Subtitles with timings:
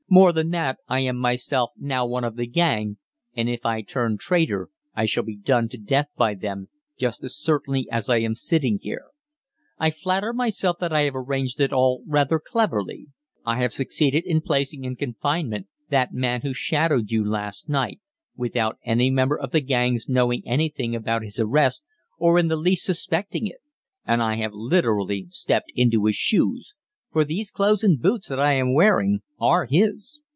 [0.13, 2.97] More than that, I am myself now one of the gang,
[3.33, 6.67] and if I 'turn traitor' I shall be done to death by them
[6.99, 9.05] just as certainly as I am sitting here.
[9.79, 13.07] I flatter myself that I have arranged it all rather cleverly
[13.45, 18.01] I have succeeded in placing in confinement that man who shadowed you last night,
[18.35, 21.85] without any member of the gang's knowing anything about his arrest
[22.17, 23.61] or in the least suspecting it,
[24.05, 26.73] and I have literally stepped into his shoes,
[27.13, 30.21] for these clothes and boots that I am wearing are his.